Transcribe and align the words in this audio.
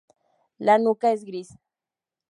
La 0.57 0.79
nuca 0.79 1.11
es 1.11 1.23
gris. 1.29 1.55